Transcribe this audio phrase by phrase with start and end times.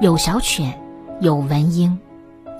[0.00, 0.80] 有小犬，
[1.20, 1.98] 有文莺，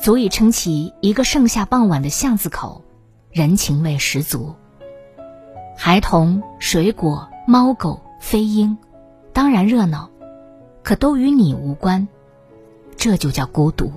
[0.01, 2.83] 足以撑起一个盛夏傍晚的巷子口，
[3.31, 4.57] 人情味十足。
[5.77, 8.77] 孩童、水果、猫狗、飞鹰，
[9.33, 10.11] 当然热闹，
[10.83, 12.09] 可都与你无关，
[12.97, 13.93] 这就叫孤独。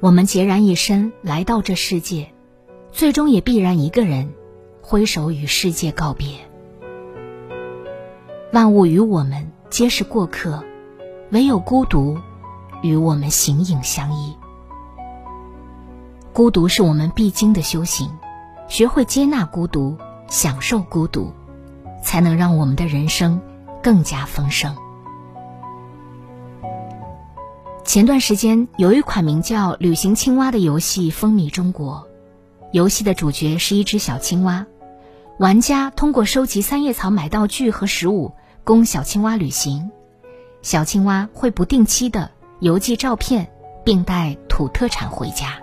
[0.00, 2.28] 我们孑然一身来到这世界，
[2.90, 4.34] 最终也必然一个人
[4.82, 6.36] 挥手与世界告别。
[8.52, 10.62] 万物与我们皆是过客，
[11.32, 12.18] 唯有孤独
[12.82, 14.36] 与我们形影相依。
[16.34, 18.10] 孤独是我们必经的修行。
[18.68, 19.96] 学会接纳孤独，
[20.28, 21.32] 享受孤独，
[22.02, 23.38] 才能让我们的人生
[23.82, 24.74] 更加丰盛。
[27.84, 32.06] 前段时间，有一款名叫《旅行青蛙》的游戏风靡中国。
[32.72, 34.66] 游戏的主角是一只小青蛙，
[35.38, 38.32] 玩家通过收集三叶草买道具和食物，
[38.64, 39.90] 供小青蛙旅行。
[40.62, 43.50] 小青蛙会不定期的邮寄照片，
[43.84, 45.60] 并带土特产回家。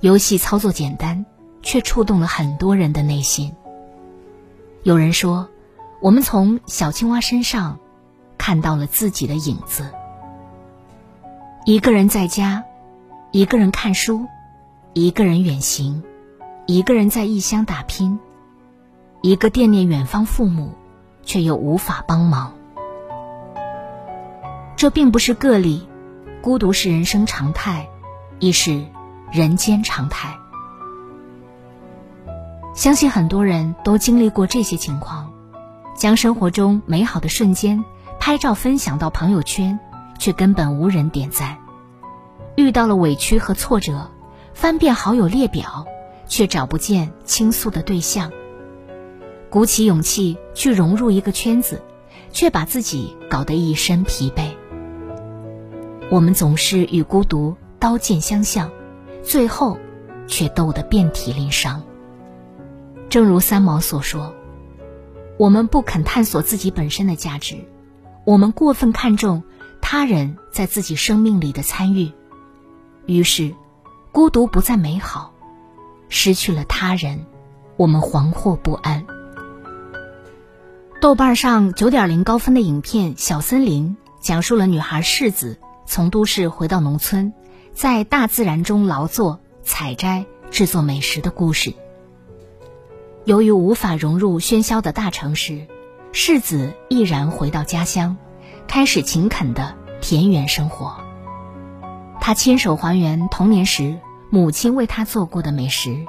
[0.00, 1.24] 游戏操作简单，
[1.62, 3.54] 却触动了很多人的内心。
[4.82, 5.48] 有人说，
[6.00, 7.78] 我们从小青蛙身上
[8.36, 9.88] 看到了自己的影子。
[11.64, 12.64] 一个人在家，
[13.30, 14.26] 一个人看书，
[14.94, 16.02] 一个人远行，
[16.66, 18.18] 一个人在异乡打拼，
[19.20, 20.72] 一个惦念远方父母，
[21.22, 22.54] 却又无法帮忙。
[24.82, 25.86] 这并不是个例，
[26.40, 27.88] 孤独是人生常态，
[28.40, 28.84] 亦是。
[29.30, 30.36] 人间常态，
[32.74, 35.32] 相信很多人都经历过这些情况：
[35.96, 37.84] 将生活中美好的瞬间
[38.18, 39.78] 拍照分享到朋友圈，
[40.18, 41.56] 却根本无人点赞；
[42.56, 44.10] 遇到了委屈和挫折，
[44.52, 45.86] 翻遍好友列表，
[46.26, 48.30] 却找不见倾诉的对象；
[49.48, 51.80] 鼓起勇气去融入一个圈子，
[52.32, 54.56] 却把自己搞得一身疲惫。
[56.12, 58.70] 我们总是与孤独刀剑相向。
[59.22, 59.78] 最后，
[60.26, 61.82] 却斗得遍体鳞伤。
[63.08, 64.34] 正如三毛所说
[65.40, 67.56] ：“我们不肯探索自己本身的价值，
[68.26, 69.42] 我们过分看重
[69.80, 72.12] 他人在自己生命里的参与，
[73.06, 73.54] 于是，
[74.12, 75.32] 孤独不再美好。
[76.10, 77.24] 失去了他人，
[77.78, 79.06] 我们惶惑不安。”
[81.00, 85.58] 豆瓣上九点零高分的影片《小森林》，讲述了女孩世子
[85.92, 87.34] 从都市回到农村。
[87.74, 91.74] 在大自然中劳作、采摘、制作美食的故事。
[93.26, 95.66] 由于无法融入喧嚣的大城市，
[96.10, 98.16] 世子毅然回到家乡，
[98.66, 100.96] 开始勤恳的田园生活。
[102.22, 103.98] 他亲手还原童年时
[104.30, 106.06] 母亲为他做过的美食，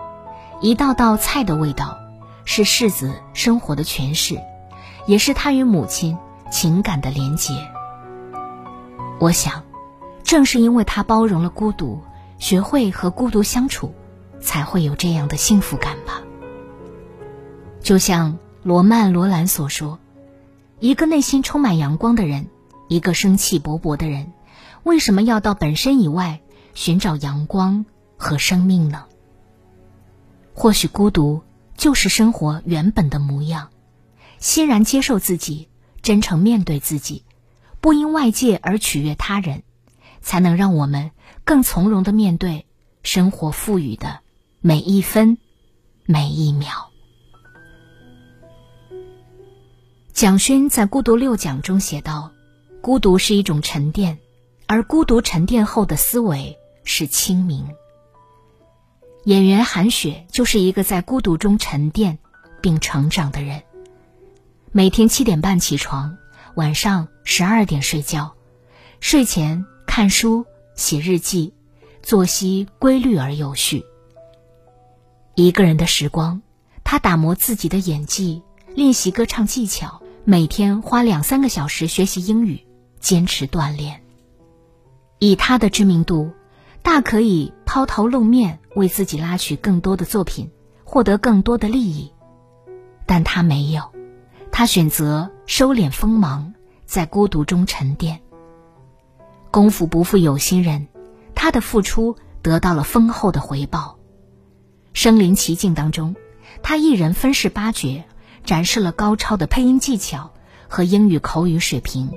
[0.62, 1.98] 一道道菜的味道，
[2.46, 4.40] 是世子生活的诠释，
[5.08, 6.18] 也是他与母亲
[6.50, 7.54] 情感的连结。
[9.20, 9.62] 我想。
[10.34, 12.02] 正是因为他包容了孤独，
[12.40, 13.94] 学会和孤独相处，
[14.42, 16.24] 才会有这样的幸福感吧。
[17.84, 20.00] 就像罗曼·罗兰所说
[20.82, 22.48] ：“一个内心充满阳光的人，
[22.88, 24.34] 一个生气勃勃的人，
[24.82, 26.42] 为什么要到本身以外
[26.74, 27.86] 寻找阳光
[28.18, 29.06] 和生命呢？”
[30.56, 31.44] 或许孤独
[31.78, 33.70] 就是生活原本的模样，
[34.40, 35.70] 欣然接受自己，
[36.02, 37.24] 真诚面对自己，
[37.80, 39.62] 不因外界而取悦他人。
[40.24, 41.12] 才能让我们
[41.44, 42.66] 更从容的面对
[43.04, 44.22] 生活赋予的
[44.62, 45.38] 每一分
[46.06, 46.90] 每一秒。
[50.14, 52.32] 蒋勋在《孤独六讲》中写道
[52.82, 54.18] ：“孤独是一种沉淀，
[54.66, 57.68] 而孤独沉淀后的思维是清明。”
[59.26, 62.20] 演员韩雪就是一个在孤独中沉淀
[62.62, 63.64] 并成长的人。
[64.72, 66.18] 每天七点半起床，
[66.56, 68.34] 晚上十二点睡觉，
[69.00, 69.66] 睡前。
[69.96, 71.54] 看书、写日记，
[72.02, 73.86] 作息规律而有序。
[75.36, 76.42] 一个人的时光，
[76.84, 78.42] 他打磨自己的演技，
[78.74, 82.66] 练习歌唱技巧，每天花两三个小时学习英语，
[83.00, 84.02] 坚持锻炼。
[85.20, 86.32] 以他的知名度，
[86.82, 90.50] 大可以抛头露面，为自己拉取更多的作品，
[90.84, 92.12] 获得更多的利益。
[93.06, 93.94] 但他没有，
[94.52, 98.23] 他选择收敛锋芒，在孤独中沉淀。
[99.54, 100.88] 功夫不负有心人，
[101.36, 104.00] 他的付出得到了丰厚的回报。
[104.94, 106.16] 身临其境当中，
[106.64, 108.04] 他一人分饰八角，
[108.44, 110.32] 展示了高超的配音技巧
[110.68, 112.10] 和英语口语水平。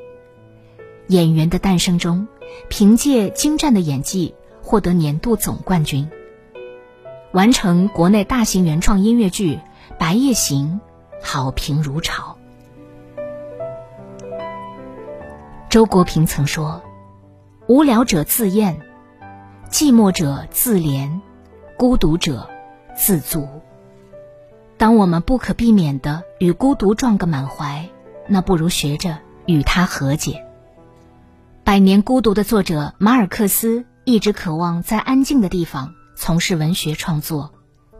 [1.08, 2.26] 演员的诞生中，
[2.70, 6.08] 凭借精湛的演技获得年度总冠军。
[7.32, 9.56] 完成国内大型原创音乐剧
[9.98, 10.80] 《白夜行》，
[11.22, 12.38] 好评如潮。
[15.68, 16.80] 周国平曾说
[17.68, 18.80] ：“无聊者自厌，
[19.72, 21.20] 寂寞者自怜，
[21.76, 22.48] 孤独者
[22.96, 23.48] 自足。”
[24.78, 27.88] 当我们不可避免的与孤独撞个满怀，
[28.28, 30.32] 那不如学着与它和解。
[31.64, 37.52] 《百年孤独》的作者马尔克斯一直渴望在安静的地方从事文学创作，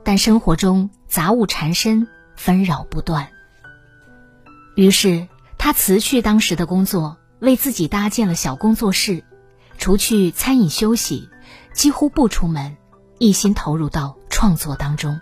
[0.04, 3.30] 但生活中杂物缠身，纷扰不断。
[4.76, 5.26] 于是
[5.58, 9.24] 他辞去当时的工作，为自己搭建了小工作室，
[9.78, 11.28] 除去餐饮休息，
[11.72, 12.76] 几乎不出门，
[13.18, 15.20] 一心投入到创作当中。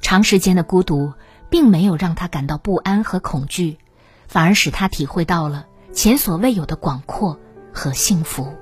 [0.00, 1.12] 长时间的孤独，
[1.50, 3.78] 并没有让他感到不安和恐惧，
[4.28, 5.66] 反而使他体会到了。
[5.92, 7.38] 前所未有的广阔
[7.72, 8.52] 和幸福，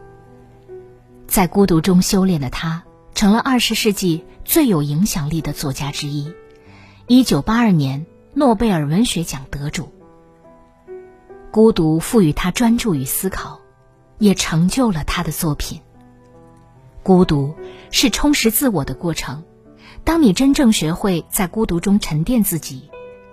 [1.26, 6.30] 在孤独中修炼的他，成了二十世纪最有影响力的作家之一。
[7.06, 8.04] 一九八二年
[8.34, 9.90] 诺贝尔文学奖得主。
[11.50, 13.61] 孤独赋予他专注与思考，
[14.22, 15.80] 也成就了他的作品。
[17.02, 17.56] 孤独
[17.90, 19.42] 是充实自我的过程，
[20.04, 22.88] 当你真正学会在孤独中沉淀自己，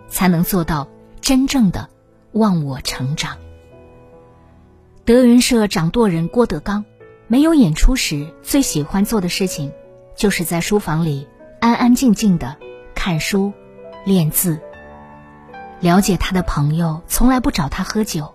[0.07, 0.87] 才能做到
[1.21, 1.87] 真正的
[2.31, 3.37] 忘我成长。
[5.05, 6.83] 德云社掌舵人郭德纲，
[7.27, 9.71] 没有演出时最喜欢做的事情，
[10.15, 11.27] 就是在书房里
[11.61, 12.57] 安安静静的
[12.95, 13.53] 看书、
[14.05, 14.59] 练字。
[15.81, 18.33] 了解他的朋友从来不找他喝酒，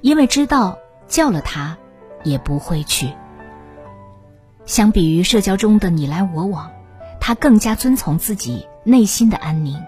[0.00, 1.78] 因为知道叫了他
[2.24, 3.12] 也不会去。
[4.66, 6.72] 相比于社交中的你来我往，
[7.20, 9.80] 他更加遵从自己内心的安宁。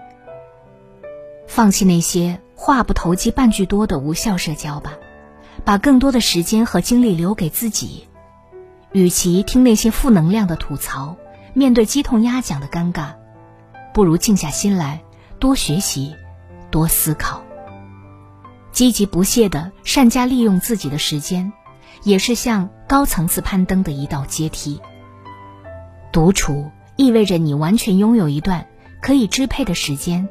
[1.47, 4.93] 放弃那些话不投机半句多的无效社交吧。
[5.65, 8.07] 把更多的时间和精力留给自己，
[8.93, 11.17] 与其听那些负能量的吐槽，
[11.53, 13.15] 面对鸡同鸭讲的尴尬，
[13.93, 15.01] 不如静下心来，
[15.39, 16.15] 多学习，
[16.69, 17.41] 多思考。
[18.71, 21.51] 积极不懈的善加利用自己的时间，
[22.07, 24.81] 也是向高层次攀登的一道阶梯。
[26.11, 28.67] 独处意味着你完全拥有一段
[29.01, 30.27] 可以支配的时间，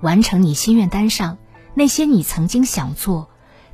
[0.00, 1.36] 完成你心愿单上
[1.74, 3.28] 那些你曾经想做。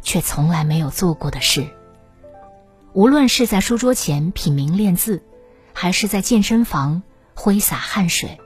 [0.07, 1.67] 却从来没有做过的事。
[2.93, 5.23] 无论是在书桌前品茗练字，
[5.73, 7.03] 还是在健身房
[7.35, 8.37] 挥洒汗水；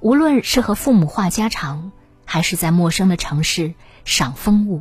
[0.00, 1.90] 无论是和父母话家常，
[2.24, 3.74] 还是在陌生的城市
[4.04, 4.80] 赏风物，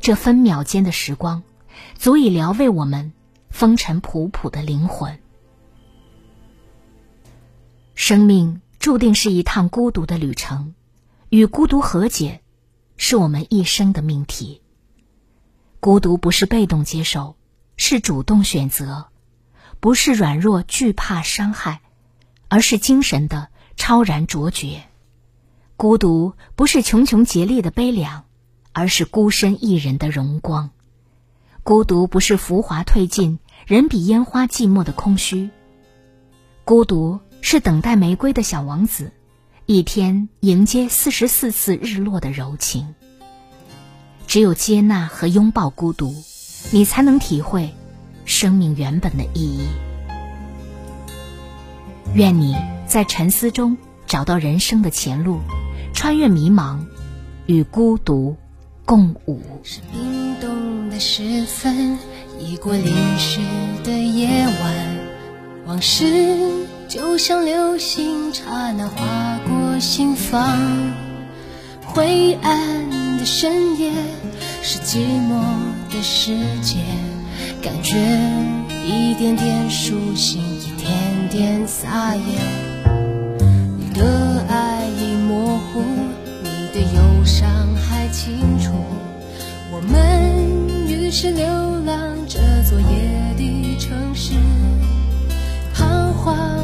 [0.00, 1.42] 这分秒间的时光，
[1.94, 3.12] 足以疗慰我们
[3.50, 5.18] 风尘仆仆的灵魂。
[7.94, 10.74] 生命注定是一趟孤独的旅程，
[11.28, 12.42] 与孤独和解，
[12.96, 14.62] 是我们一生的命题。
[15.80, 17.36] 孤独不是被动接受，
[17.76, 19.10] 是主动选择；
[19.80, 21.82] 不是软弱惧怕伤害，
[22.48, 24.82] 而是精神的超然卓绝。
[25.76, 28.24] 孤独不是穷穷竭力的悲凉，
[28.72, 30.70] 而是孤身一人的荣光。
[31.64, 35.48] 孤独不是浮华褪尽，人比烟花寂寞的空虚。
[36.62, 39.12] 孤独是等待玫瑰的小王子，
[39.64, 42.94] 一天迎接四十四次日落的柔情。
[44.26, 46.14] 只有接纳和拥抱孤独，
[46.70, 47.72] 你才能体会
[48.26, 49.66] 生命原本的意义。
[52.12, 52.54] 愿你
[52.86, 55.40] 在沉思中找到人生的前路，
[55.94, 56.84] 穿越迷茫，
[57.46, 58.36] 与孤独
[58.84, 59.40] 共舞。
[60.94, 61.98] 的时分，
[62.38, 63.40] 已过历史
[63.82, 64.96] 的夜晚，
[65.66, 66.04] 往事
[66.86, 70.56] 就像流星，刹那划过心房，
[71.84, 73.24] 灰暗的。
[73.24, 73.90] 深夜
[74.62, 75.40] 是寂寞
[75.90, 76.76] 的世界，
[77.62, 77.96] 感觉
[78.86, 82.22] 一点点苏醒，一点点撒野。
[83.78, 85.82] 你的爱已模糊，
[86.42, 88.70] 你的忧伤还清楚。
[89.72, 90.53] 我们
[91.16, 91.46] 是流
[91.86, 94.34] 浪这座夜的城市，
[95.72, 96.63] 彷徨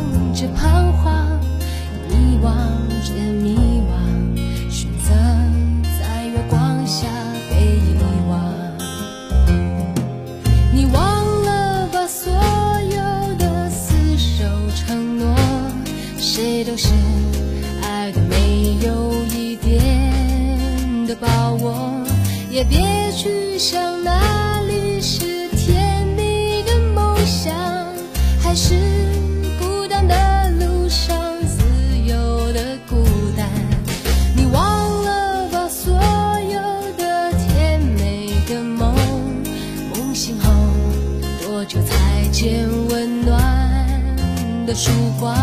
[44.81, 45.37] 曙光？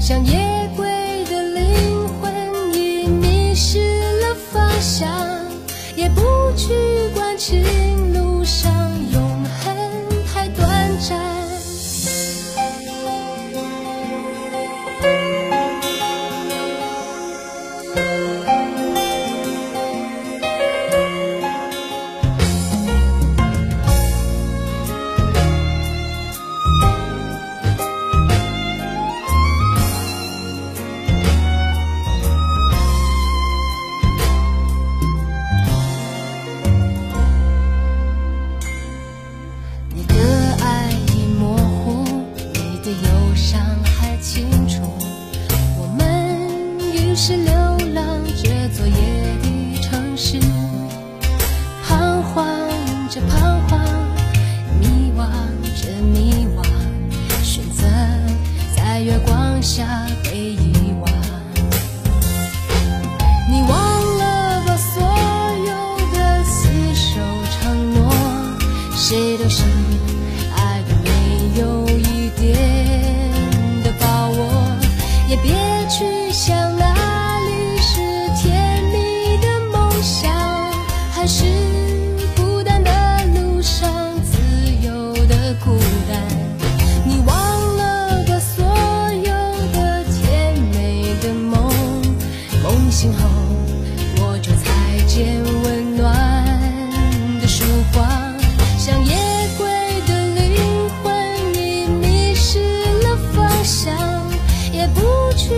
[0.00, 0.84] 像夜鬼
[1.30, 3.78] 的灵魂已迷失
[4.20, 5.08] 了方向，
[5.94, 6.20] 也不
[6.56, 6.74] 去
[7.14, 7.38] 管
[81.26, 81.44] 是
[82.36, 82.90] 孤单的
[83.34, 83.90] 路上
[84.22, 84.38] 自
[84.82, 85.78] 由的孤
[86.08, 86.20] 单。
[87.06, 88.64] 你忘了把所
[89.14, 89.32] 有
[89.72, 91.72] 的甜美的梦
[92.62, 93.26] 梦醒后，
[94.18, 96.04] 我就才见温暖
[97.40, 97.64] 的曙
[97.94, 98.06] 光。
[98.78, 99.16] 像夜
[99.56, 99.66] 归
[100.06, 103.96] 的灵魂已迷失了方向，
[104.72, 105.00] 也不
[105.38, 105.54] 去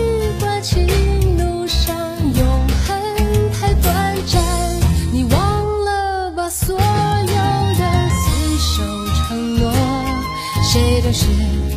[11.17, 11.76] 是